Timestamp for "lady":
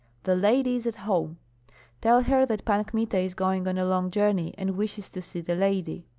0.35-0.77, 5.53-6.07